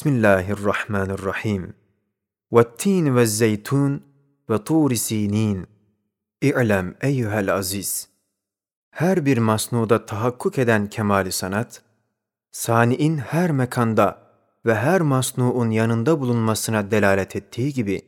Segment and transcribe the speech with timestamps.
[0.00, 1.74] Bismillahirrahmanirrahim.
[2.52, 4.02] Vettin ve zeytun
[4.50, 5.66] ve tur sinin.
[6.42, 8.08] İ'lem eyyuhel aziz.
[8.90, 11.82] Her bir masnuda tahakkuk eden kemali sanat,
[12.52, 14.18] sani'in her mekanda
[14.66, 18.02] ve her masnuun yanında bulunmasına delalet ettiği gibi,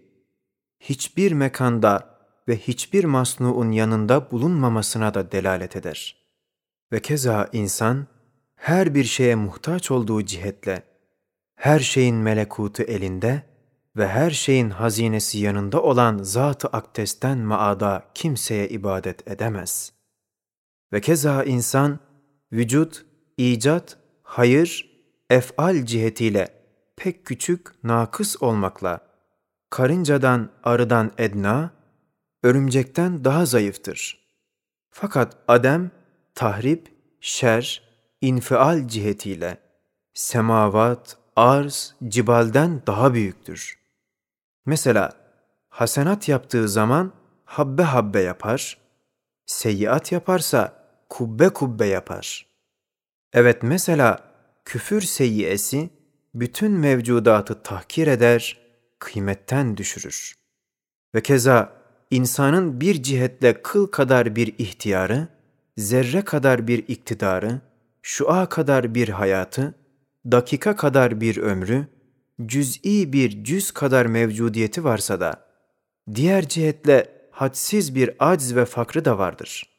[0.80, 2.18] hiçbir mekanda
[2.48, 6.16] ve hiçbir masnuun yanında bulunmamasına da delalet eder.
[6.93, 8.06] Ve keza insan,
[8.56, 10.91] her bir şeye muhtaç olduğu cihetle,
[11.62, 13.42] her şeyin melekutu elinde
[13.96, 19.93] ve her şeyin hazinesi yanında olan Zat-ı Akdes'ten maada kimseye ibadet edemez.
[20.93, 21.98] Ve keza insan,
[22.52, 24.90] vücut, icat, hayır,
[25.30, 26.48] efal cihetiyle
[26.96, 29.00] pek küçük, nakıs olmakla,
[29.71, 31.71] karıncadan, arıdan edna,
[32.42, 34.28] örümcekten daha zayıftır.
[34.91, 35.91] Fakat Adem,
[36.34, 37.83] tahrip, şer,
[38.20, 39.58] infial cihetiyle,
[40.14, 43.78] semavat, arz, cibalden daha büyüktür.
[44.67, 45.12] Mesela
[45.69, 47.12] hasenat yaptığı zaman
[47.44, 48.78] habbe habbe yapar,
[49.47, 52.47] seyyiat yaparsa kubbe kubbe yapar.
[53.33, 54.33] Evet mesela
[54.64, 55.91] küfür seyyiyesi
[56.34, 58.58] bütün mevcudatı tahkir eder,
[58.98, 60.34] kıymetten düşürür.
[61.14, 61.72] Ve keza
[62.11, 65.28] insanın bir cihetle kıl kadar bir ihtiyarı,
[65.77, 67.61] zerre kadar bir iktidarı,
[68.02, 69.74] şua kadar bir hayatı,
[70.30, 71.86] dakika kadar bir ömrü,
[72.46, 75.46] cüz'i bir cüz kadar mevcudiyeti varsa da,
[76.14, 79.72] diğer cihetle hadsiz bir acz ve fakrı da vardır.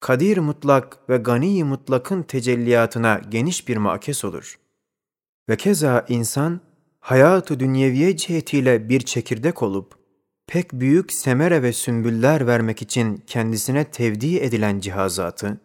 [0.00, 4.58] Kadir mutlak ve gani mutlakın tecelliyatına geniş bir makes olur.
[5.48, 6.60] Ve keza insan,
[7.00, 9.94] hayatı dünyeviye cihetiyle bir çekirdek olup,
[10.46, 15.60] pek büyük semere ve sümbüller vermek için kendisine tevdi edilen cihazatı,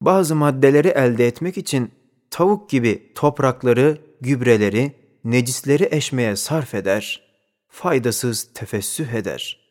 [0.00, 1.90] bazı maddeleri elde etmek için
[2.30, 4.92] tavuk gibi toprakları, gübreleri,
[5.24, 7.22] necisleri eşmeye sarf eder,
[7.68, 9.70] faydasız tefessüh eder.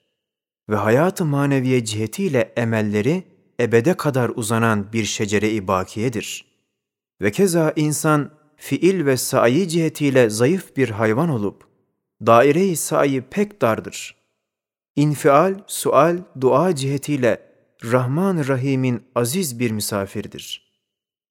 [0.69, 3.23] Ve hayatı maneviye cihetiyle emelleri
[3.59, 6.45] ebede kadar uzanan bir şecere-i bakiyedir.
[7.21, 11.67] Ve keza insan fiil ve sa'i cihetiyle zayıf bir hayvan olup,
[12.25, 14.15] daire-i sa'i pek dardır.
[14.95, 17.47] İnfial, sual, dua cihetiyle
[17.83, 20.66] Rahman Rahim'in aziz bir misafirdir.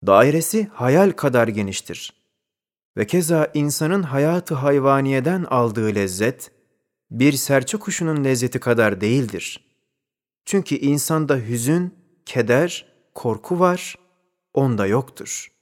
[0.07, 2.13] Dairesi hayal kadar geniştir.
[2.97, 6.51] Ve keza insanın hayatı hayvaniyeden aldığı lezzet,
[7.11, 9.67] bir serçe kuşunun lezzeti kadar değildir.
[10.45, 11.95] Çünkü insanda hüzün,
[12.27, 13.95] keder, korku var,
[14.55, 15.53] onda yoktur.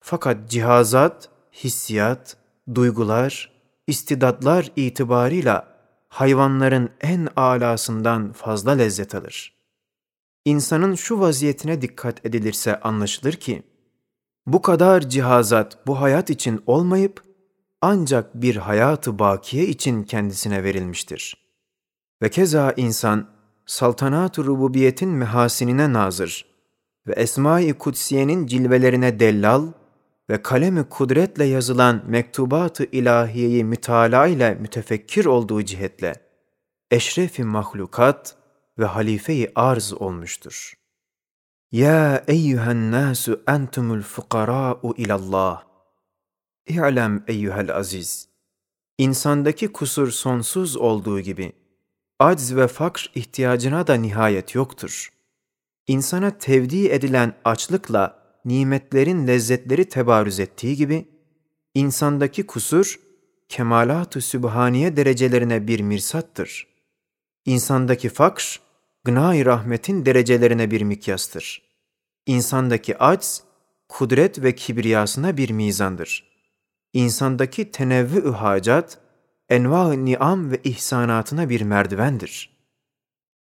[0.00, 2.36] Fakat cihazat, hissiyat,
[2.74, 3.52] duygular,
[3.86, 9.53] istidatlar itibarıyla hayvanların en alasından fazla lezzet alır.
[10.44, 13.62] İnsanın şu vaziyetine dikkat edilirse anlaşılır ki,
[14.46, 17.22] bu kadar cihazat bu hayat için olmayıp,
[17.80, 21.44] ancak bir hayatı bakiye için kendisine verilmiştir.
[22.22, 23.28] Ve keza insan,
[23.66, 26.46] saltanat-ı rububiyetin mehasinine nazır
[27.06, 29.66] ve Esma-i Kutsiye'nin cilvelerine dellal
[30.30, 36.14] ve kalemi kudretle yazılan mektubat-ı ilahiyeyi mütalaa ile mütefekkir olduğu cihetle,
[36.90, 38.36] eşrefi mahlukat
[38.78, 40.74] ve halife-i arz olmuştur.
[41.72, 45.64] Ya eyyühen nasu entumul fukara'u ilallah.
[46.66, 48.28] İ'lem eyyühel aziz.
[48.98, 51.52] İnsandaki kusur sonsuz olduğu gibi,
[52.18, 55.12] acz ve fakr ihtiyacına da nihayet yoktur.
[55.86, 61.08] İnsana tevdi edilen açlıkla nimetlerin lezzetleri tebarüz ettiği gibi,
[61.74, 63.00] insandaki kusur,
[63.48, 66.66] kemalat-ı sübhaniye derecelerine bir mirsattır.
[67.44, 68.60] İnsandaki fakr,
[69.04, 71.62] gına rahmetin derecelerine bir mikyastır.
[72.26, 73.42] İnsandaki acz,
[73.88, 76.34] kudret ve kibriyasına bir mizandır.
[76.92, 78.98] İnsandaki tenevvü-ü hacat,
[79.48, 82.50] enva-ı niam ve ihsanatına bir merdivendir.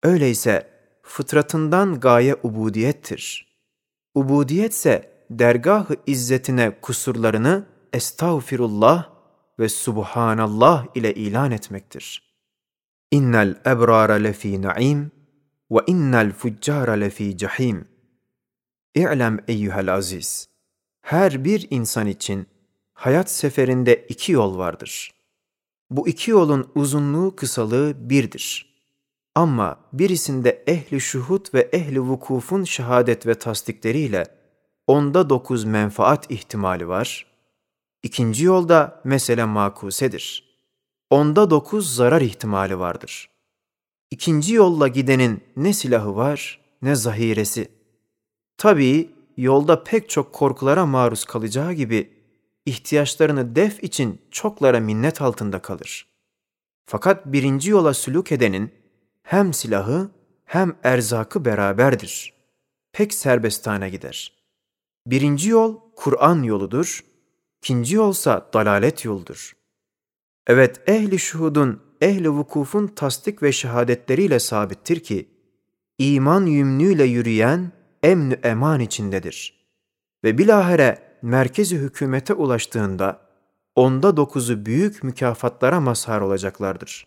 [0.03, 0.71] Öyleyse
[1.03, 3.49] fıtratından gaye ubudiyettir.
[4.15, 9.11] Ubudiyetse dergah-ı izzetine kusurlarını estağfirullah
[9.59, 12.23] ve subhanallah ile ilan etmektir.
[13.11, 15.18] İnnel ebrara lefî naim
[15.87, 17.89] innel fuccara lefî cahim.
[18.95, 20.49] İ'lem eyyuhel aziz.
[21.01, 22.47] Her bir insan için
[22.93, 25.15] hayat seferinde iki yol vardır.
[25.91, 28.75] Bu iki yolun uzunluğu kısalığı birdir.
[29.35, 34.27] Ama birisinde ehli şuhut ve ehli vukufun şehadet ve tasdikleriyle
[34.87, 37.27] onda dokuz menfaat ihtimali var.
[38.03, 40.59] İkinci yolda mesele makusedir.
[41.11, 43.31] Onda dokuz zarar ihtimali vardır.
[44.11, 47.69] İkinci yolla gidenin ne silahı var ne zahiresi.
[48.57, 52.11] Tabii yolda pek çok korkulara maruz kalacağı gibi
[52.67, 56.07] ihtiyaçlarını def için çoklara minnet altında kalır.
[56.87, 58.75] Fakat birinci yola sülük edenin
[59.23, 60.11] hem silahı
[60.45, 62.33] hem erzakı beraberdir.
[62.93, 64.33] Pek serbestane gider.
[65.07, 67.05] Birinci yol Kur'an yoludur,
[67.63, 69.57] ikinci yolsa dalalet yoldur.
[70.47, 75.29] Evet ehli şuhudun, ehli vukufun tasdik ve şehadetleriyle sabittir ki,
[75.99, 77.73] iman yümnüyle yürüyen
[78.03, 79.67] emnü eman içindedir.
[80.25, 83.21] Ve bilahere merkezi hükümete ulaştığında
[83.77, 87.07] onda dokuzu büyük mükafatlara mazhar olacaklardır.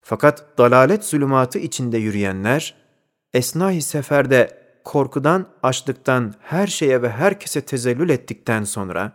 [0.00, 2.74] Fakat dalalet zulümatı içinde yürüyenler,
[3.34, 9.12] esnai seferde korkudan, açlıktan her şeye ve herkese tezellül ettikten sonra,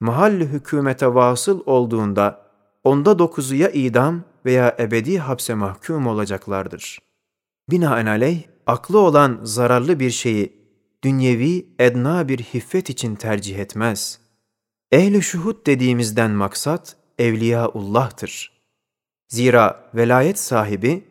[0.00, 2.47] mahalli hükümete vasıl olduğunda
[2.84, 6.98] onda dokuzu ya idam veya ebedi hapse mahkum olacaklardır.
[7.70, 10.52] Binaenaleyh, aklı olan zararlı bir şeyi
[11.04, 14.20] dünyevi edna bir hiffet için tercih etmez.
[14.92, 18.52] Ehli şuhud dediğimizden maksat Evliyaullah'tır.
[19.28, 21.04] Zira velayet sahibi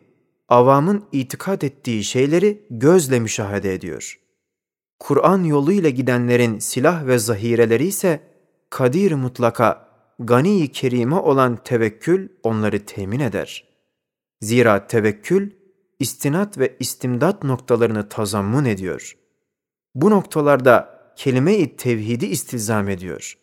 [0.48, 4.20] avamın itikad ettiği şeyleri gözle müşahede ediyor.
[4.98, 8.20] Kur'an yoluyla gidenlerin silah ve zahireleri ise
[8.70, 9.87] kadir mutlaka,
[10.18, 13.64] gani kerime olan tevekkül onları temin eder.
[14.40, 15.50] Zira tevekkül,
[15.98, 19.16] istinat ve istimdat noktalarını tazammun ediyor.
[19.94, 23.38] Bu noktalarda kelime-i tevhidi istilzam ediyor.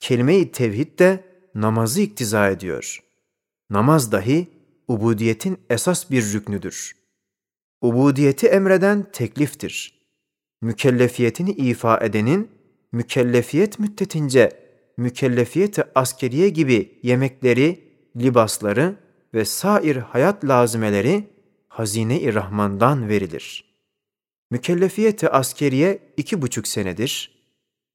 [0.00, 1.24] Kelime-i tevhid de
[1.54, 3.02] namazı iktiza ediyor.
[3.70, 4.48] Namaz dahi
[4.88, 6.96] ubudiyetin esas bir rüknüdür.
[7.80, 9.96] Ubudiyeti emreden tekliftir.
[10.62, 12.50] Mükellefiyetini ifa edenin
[12.92, 14.65] mükellefiyet müddetince
[14.97, 18.95] mükellefiyeti askeriye gibi yemekleri, libasları
[19.33, 21.29] ve sair hayat lazimeleri
[21.67, 23.65] hazine-i Rahman'dan verilir.
[24.51, 27.41] Mükellefiyeti askeriye iki buçuk senedir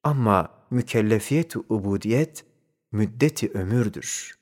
[0.02, 2.44] ama mükellefiyeti ubudiyet
[2.92, 4.36] müddeti ömürdür.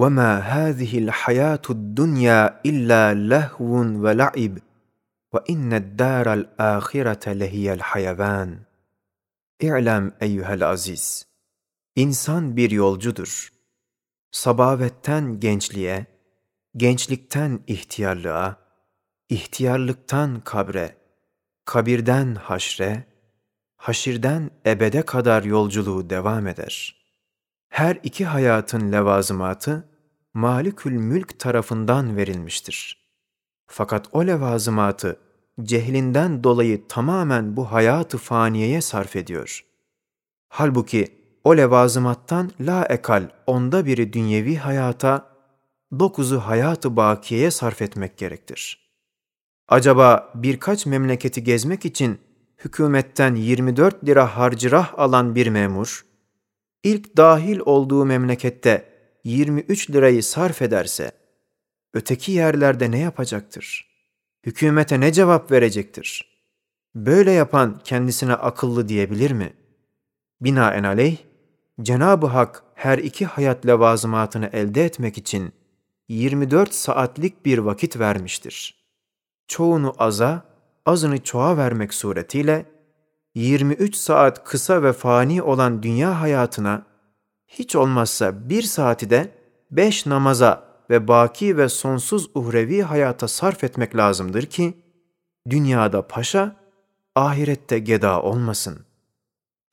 [0.00, 2.40] وَمَا هَذِهِ الْحَيَاةُ الدُّنْيَا
[2.70, 3.02] إِلَّا
[3.32, 3.70] لَهْوٌ
[4.04, 4.54] وَلَعِبٌ
[5.34, 8.50] وَإِنَّ الدَّارَ الْآخِرَةَ لَهِيَ الْحَيَوَانِ
[9.60, 11.27] İ'lem eyyuhel aziz.
[11.99, 13.49] İnsan bir yolcudur.
[14.31, 16.05] Sabavetten gençliğe,
[16.77, 18.57] gençlikten ihtiyarlığa,
[19.29, 20.97] ihtiyarlıktan kabre,
[21.65, 23.03] kabirden haşre,
[23.77, 27.05] haşirden ebede kadar yolculuğu devam eder.
[27.69, 29.89] Her iki hayatın levazımatı
[30.33, 33.09] Malikül Mülk tarafından verilmiştir.
[33.67, 35.19] Fakat o levazımatı
[35.63, 39.65] cehlinden dolayı tamamen bu hayatı faniyeye sarf ediyor.
[40.49, 45.29] Halbuki o levazımattan la ekal onda biri dünyevi hayata,
[45.99, 48.89] dokuzu hayatı bakiyeye sarf etmek gerektir.
[49.67, 52.19] Acaba birkaç memleketi gezmek için
[52.57, 56.05] hükümetten 24 lira harcırah alan bir memur,
[56.83, 58.89] ilk dahil olduğu memlekette
[59.23, 61.11] 23 lirayı sarf ederse,
[61.93, 63.89] öteki yerlerde ne yapacaktır?
[64.45, 66.29] Hükümete ne cevap verecektir?
[66.95, 69.53] Böyle yapan kendisine akıllı diyebilir mi?
[70.41, 71.17] Binaenaleyh,
[71.81, 75.53] Cenab-ı Hak her iki hayat levazımatını elde etmek için
[76.07, 78.85] 24 saatlik bir vakit vermiştir.
[79.47, 80.41] Çoğunu aza,
[80.85, 82.65] azını çoğa vermek suretiyle
[83.35, 86.85] 23 saat kısa ve fani olan dünya hayatına
[87.47, 89.31] hiç olmazsa bir saati de
[89.71, 94.77] beş namaza ve baki ve sonsuz uhrevi hayata sarf etmek lazımdır ki,
[95.49, 96.55] dünyada paşa,
[97.15, 98.85] ahirette geda olmasın.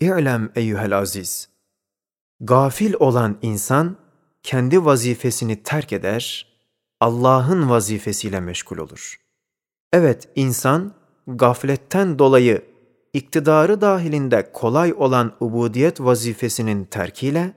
[0.00, 1.55] İ'lem eyyuhel aziz.
[2.40, 3.96] Gafil olan insan,
[4.42, 6.46] kendi vazifesini terk eder,
[7.00, 9.20] Allah'ın vazifesiyle meşgul olur.
[9.92, 10.94] Evet, insan,
[11.26, 12.64] gafletten dolayı
[13.12, 17.54] iktidarı dahilinde kolay olan ubudiyet vazifesinin terkiyle,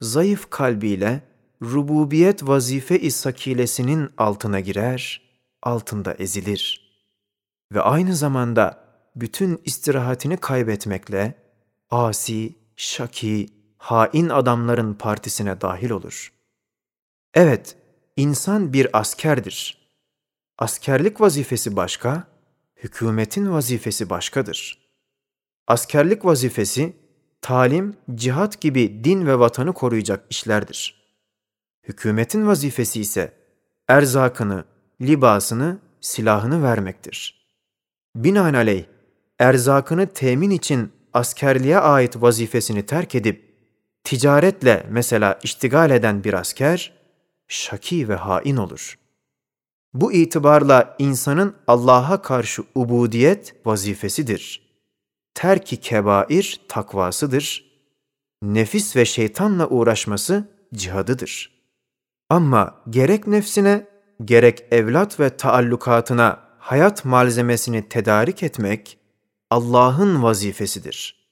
[0.00, 1.20] zayıf kalbiyle
[1.62, 5.22] rububiyet vazife-i sakilesinin altına girer,
[5.62, 6.94] altında ezilir.
[7.72, 8.84] Ve aynı zamanda
[9.16, 11.34] bütün istirahatini kaybetmekle
[11.90, 13.48] asi, şaki,
[13.84, 16.32] hain adamların partisine dahil olur.
[17.34, 17.76] Evet,
[18.16, 19.78] insan bir askerdir.
[20.58, 22.24] Askerlik vazifesi başka,
[22.76, 24.78] hükümetin vazifesi başkadır.
[25.66, 26.96] Askerlik vazifesi,
[27.42, 31.04] talim, cihat gibi din ve vatanı koruyacak işlerdir.
[31.88, 33.32] Hükümetin vazifesi ise
[33.88, 34.64] erzakını,
[35.00, 37.48] libasını, silahını vermektir.
[38.16, 38.84] Binaenaleyh,
[39.38, 43.53] erzakını temin için askerliğe ait vazifesini terk edip,
[44.04, 46.92] ticaretle mesela iştigal eden bir asker,
[47.48, 49.04] şaki ve hain olur.''
[49.94, 54.64] Bu itibarla insanın Allah'a karşı ubudiyet vazifesidir.
[55.34, 57.74] Terki kebair takvasıdır.
[58.42, 61.64] nefis ve şeytanla uğraşması cihadıdır.
[62.28, 63.86] Ama gerek nefsine,
[64.24, 68.98] gerek evlat ve taallukatına hayat malzemesini tedarik etmek
[69.50, 71.28] Allah'ın vazifesidir.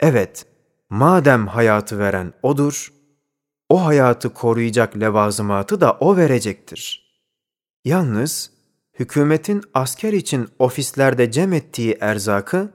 [0.00, 0.46] Evet,
[0.92, 2.92] madem hayatı veren O'dur,
[3.68, 7.12] o hayatı koruyacak levazımatı da O verecektir.
[7.84, 8.50] Yalnız
[8.98, 12.72] hükümetin asker için ofislerde cem ettiği erzakı,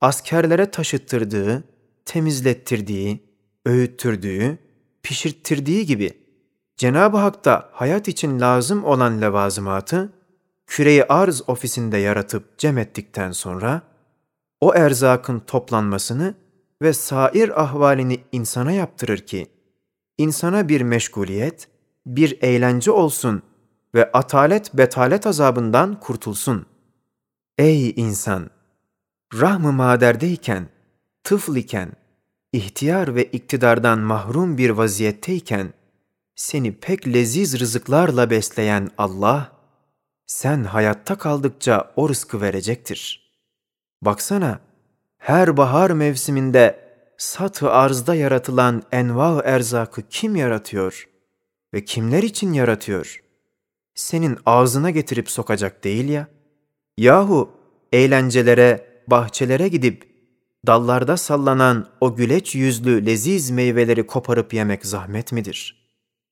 [0.00, 1.64] askerlere taşıttırdığı,
[2.04, 3.22] temizlettirdiği,
[3.64, 4.58] öğüttürdüğü,
[5.02, 6.10] pişirttirdiği gibi
[6.76, 10.12] Cenab-ı Hak da hayat için lazım olan levazımatı
[10.66, 13.82] küreyi arz ofisinde yaratıp cem ettikten sonra
[14.60, 16.34] o erzakın toplanmasını
[16.82, 19.46] ve sair ahvalini insana yaptırır ki
[20.18, 21.68] insana bir meşguliyet,
[22.06, 23.42] bir eğlence olsun
[23.94, 26.66] ve atalet betalet azabından kurtulsun.
[27.58, 28.50] Ey insan!
[29.34, 30.68] Rahm-ı maderdeyken,
[31.24, 31.92] tıfl iken,
[32.52, 35.72] ihtiyar ve iktidardan mahrum bir vaziyetteyken,
[36.36, 39.52] seni pek leziz rızıklarla besleyen Allah,
[40.26, 43.30] sen hayatta kaldıkça o rızkı verecektir.
[44.02, 44.60] Baksana,
[45.26, 46.80] her bahar mevsiminde
[47.18, 51.08] sat-ı arzda yaratılan enva erzakı kim yaratıyor
[51.74, 53.22] ve kimler için yaratıyor?
[53.94, 56.28] Senin ağzına getirip sokacak değil ya.
[56.96, 57.50] Yahu
[57.92, 60.08] eğlencelere, bahçelere gidip
[60.66, 65.88] dallarda sallanan o güleç yüzlü leziz meyveleri koparıp yemek zahmet midir?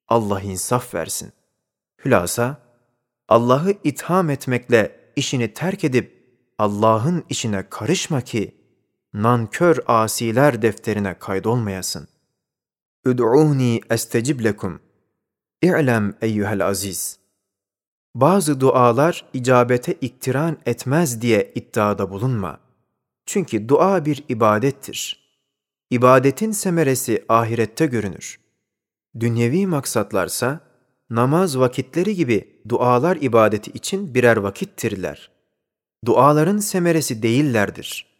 [0.08, 1.32] Allah insaf versin.
[2.04, 2.58] Hülasa,
[3.28, 6.24] Allah'ı itham etmekle işini terk edip
[6.58, 8.63] Allah'ın işine karışma ki
[9.14, 12.08] nankör asiler defterine kaydolmayasın.
[13.04, 14.80] Üd'uni estecib lekum.
[15.62, 17.18] İ'lem eyyuhel aziz.
[18.14, 22.60] Bazı dualar icabete iktiran etmez diye iddiada bulunma.
[23.26, 25.24] Çünkü dua bir ibadettir.
[25.90, 28.40] İbadetin semeresi ahirette görünür.
[29.20, 30.60] Dünyevi maksatlarsa
[31.10, 35.30] namaz vakitleri gibi dualar ibadeti için birer vakittirler.
[36.06, 38.13] Duaların semeresi değillerdir.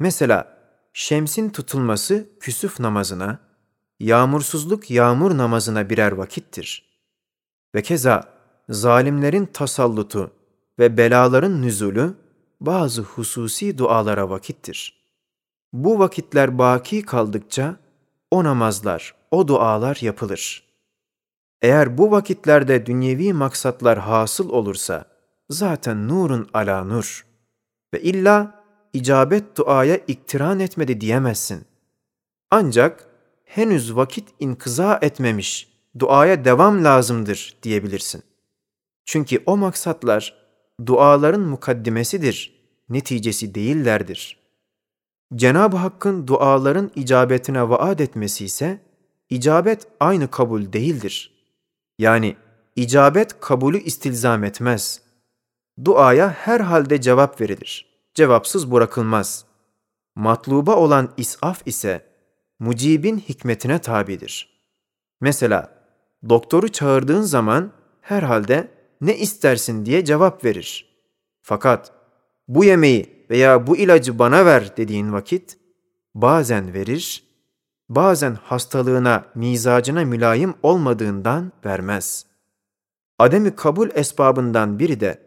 [0.00, 0.58] Mesela
[0.92, 3.38] şemsin tutulması küsüf namazına,
[4.00, 6.98] yağmursuzluk yağmur namazına birer vakittir.
[7.74, 8.28] Ve keza
[8.68, 10.30] zalimlerin tasallutu
[10.78, 12.14] ve belaların nüzulü
[12.60, 15.04] bazı hususi dualara vakittir.
[15.72, 17.76] Bu vakitler baki kaldıkça
[18.30, 20.64] o namazlar, o dualar yapılır.
[21.62, 25.04] Eğer bu vakitlerde dünyevi maksatlar hasıl olursa,
[25.50, 27.26] zaten nurun ala nur
[27.94, 28.63] ve illa
[28.94, 31.64] icabet duaya iktiran etmedi diyemezsin.
[32.50, 33.08] Ancak
[33.44, 38.22] henüz vakit inkıza etmemiş, duaya devam lazımdır diyebilirsin.
[39.04, 40.34] Çünkü o maksatlar
[40.86, 44.38] duaların mukaddimesidir, neticesi değillerdir.
[45.34, 48.78] Cenab-ı Hakk'ın duaların icabetine vaat etmesi ise,
[49.30, 51.34] icabet aynı kabul değildir.
[51.98, 52.36] Yani
[52.76, 55.00] icabet kabulü istilzam etmez.
[55.84, 57.93] Duaya her halde cevap verilir.
[58.14, 59.44] Cevapsız bırakılmaz.
[60.14, 62.06] Matluba olan isaf ise
[62.58, 64.60] mucibin hikmetine tabidir.
[65.20, 65.74] Mesela
[66.28, 70.96] doktoru çağırdığın zaman herhalde ne istersin diye cevap verir.
[71.42, 71.92] Fakat
[72.48, 75.58] bu yemeği veya bu ilacı bana ver dediğin vakit
[76.14, 77.24] bazen verir,
[77.88, 82.26] bazen hastalığına, mizacına mülayim olmadığından vermez.
[83.18, 85.22] Ademi kabul esbabından biri de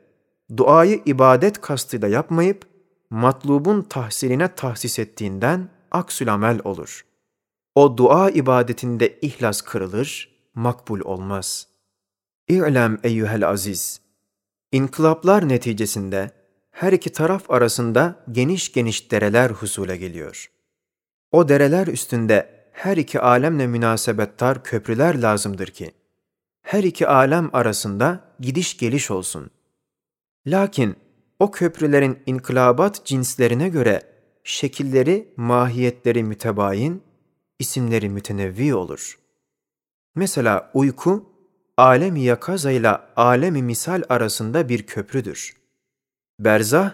[0.57, 2.76] duayı ibadet kastıyla yapmayıp
[3.09, 7.05] matlubun tahsiline tahsis ettiğinden aksül amel olur.
[7.75, 11.67] O dua ibadetinde ihlas kırılır, makbul olmaz.
[12.47, 14.01] İ'lem eyyühel aziz.
[14.71, 16.31] İnkılaplar neticesinde
[16.71, 20.51] her iki taraf arasında geniş geniş dereler husule geliyor.
[21.31, 25.91] O dereler üstünde her iki alemle münasebettar köprüler lazımdır ki,
[26.61, 29.51] her iki alem arasında gidiş geliş olsun.
[30.47, 30.95] Lakin
[31.39, 34.01] o köprülerin inkılabat cinslerine göre
[34.43, 37.03] şekilleri, mahiyetleri mütebayin,
[37.59, 39.19] isimleri mütenevvi olur.
[40.15, 41.29] Mesela uyku,
[41.77, 45.57] alemi yakaza ile alemi misal arasında bir köprüdür.
[46.39, 46.91] Berzah,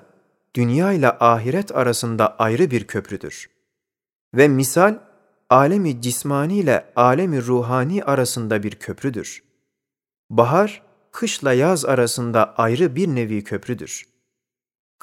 [0.55, 3.50] dünya ile ahiret arasında ayrı bir köprüdür.
[4.33, 5.00] Ve misal,
[5.50, 9.43] alemi cismani ile alemi ruhani arasında bir köprüdür.
[10.29, 10.81] Bahar,
[11.12, 14.12] kışla yaz arasında ayrı bir nevi köprüdür.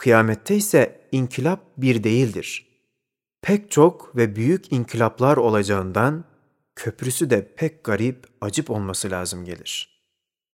[0.01, 2.67] Kıyamette ise inkılap bir değildir.
[3.43, 6.25] Pek çok ve büyük inkılaplar olacağından
[6.77, 10.00] köprüsü de pek garip, acip olması lazım gelir.''